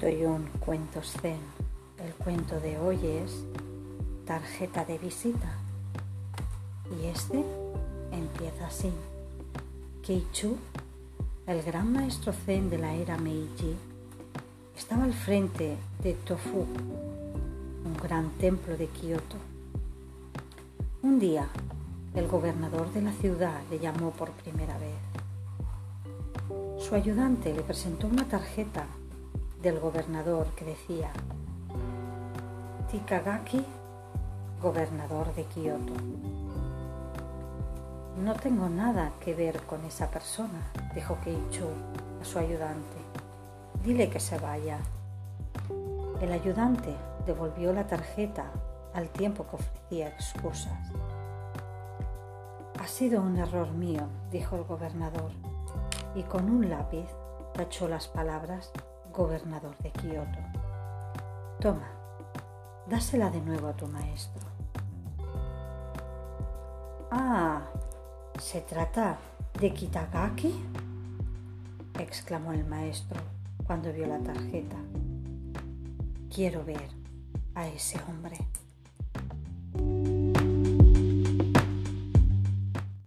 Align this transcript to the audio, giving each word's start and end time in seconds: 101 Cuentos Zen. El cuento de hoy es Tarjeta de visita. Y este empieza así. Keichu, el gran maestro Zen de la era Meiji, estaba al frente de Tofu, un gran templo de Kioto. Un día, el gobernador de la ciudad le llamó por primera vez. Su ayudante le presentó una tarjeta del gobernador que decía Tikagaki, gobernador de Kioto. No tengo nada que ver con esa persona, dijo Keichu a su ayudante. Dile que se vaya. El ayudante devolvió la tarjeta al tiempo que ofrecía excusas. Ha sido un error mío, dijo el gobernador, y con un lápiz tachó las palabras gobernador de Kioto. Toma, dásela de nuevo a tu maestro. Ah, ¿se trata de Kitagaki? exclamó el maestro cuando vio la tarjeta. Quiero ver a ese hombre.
101 0.00 0.50
Cuentos 0.60 1.16
Zen. 1.22 1.38
El 2.04 2.12
cuento 2.12 2.60
de 2.60 2.78
hoy 2.78 2.98
es 3.06 3.44
Tarjeta 4.26 4.84
de 4.84 4.98
visita. 4.98 5.56
Y 7.00 7.06
este 7.06 7.42
empieza 8.12 8.66
así. 8.66 8.92
Keichu, 10.02 10.58
el 11.46 11.62
gran 11.62 11.92
maestro 11.92 12.34
Zen 12.34 12.68
de 12.68 12.76
la 12.76 12.94
era 12.94 13.16
Meiji, 13.16 13.74
estaba 14.76 15.04
al 15.04 15.14
frente 15.14 15.78
de 16.02 16.12
Tofu, 16.12 16.66
un 17.84 17.96
gran 18.02 18.30
templo 18.32 18.76
de 18.76 18.88
Kioto. 18.88 19.36
Un 21.02 21.18
día, 21.18 21.48
el 22.14 22.28
gobernador 22.28 22.92
de 22.92 23.00
la 23.00 23.12
ciudad 23.12 23.62
le 23.70 23.78
llamó 23.78 24.10
por 24.10 24.30
primera 24.32 24.76
vez. 24.76 24.98
Su 26.86 26.94
ayudante 26.94 27.54
le 27.54 27.62
presentó 27.62 28.06
una 28.06 28.28
tarjeta 28.28 28.86
del 29.66 29.80
gobernador 29.80 30.46
que 30.54 30.64
decía 30.64 31.10
Tikagaki, 32.88 33.64
gobernador 34.62 35.34
de 35.34 35.42
Kioto. 35.42 35.92
No 38.22 38.34
tengo 38.34 38.68
nada 38.68 39.10
que 39.18 39.34
ver 39.34 39.60
con 39.62 39.84
esa 39.84 40.08
persona, 40.08 40.70
dijo 40.94 41.18
Keichu 41.24 41.66
a 42.22 42.24
su 42.24 42.38
ayudante. 42.38 42.96
Dile 43.82 44.08
que 44.08 44.20
se 44.20 44.38
vaya. 44.38 44.78
El 46.20 46.30
ayudante 46.30 46.94
devolvió 47.26 47.72
la 47.72 47.88
tarjeta 47.88 48.44
al 48.94 49.08
tiempo 49.08 49.48
que 49.48 49.56
ofrecía 49.56 50.06
excusas. 50.10 50.78
Ha 52.78 52.86
sido 52.86 53.20
un 53.20 53.36
error 53.36 53.72
mío, 53.72 54.06
dijo 54.30 54.54
el 54.54 54.62
gobernador, 54.62 55.32
y 56.14 56.22
con 56.22 56.48
un 56.48 56.70
lápiz 56.70 57.08
tachó 57.52 57.88
las 57.88 58.06
palabras 58.06 58.70
gobernador 59.16 59.76
de 59.78 59.90
Kioto. 59.90 60.38
Toma, 61.60 61.88
dásela 62.86 63.30
de 63.30 63.40
nuevo 63.40 63.68
a 63.68 63.72
tu 63.72 63.86
maestro. 63.88 64.46
Ah, 67.10 67.62
¿se 68.38 68.60
trata 68.60 69.18
de 69.58 69.72
Kitagaki? 69.72 70.54
exclamó 71.98 72.52
el 72.52 72.66
maestro 72.66 73.18
cuando 73.66 73.90
vio 73.92 74.06
la 74.06 74.18
tarjeta. 74.18 74.76
Quiero 76.32 76.62
ver 76.64 76.90
a 77.54 77.66
ese 77.68 77.98
hombre. 78.06 78.36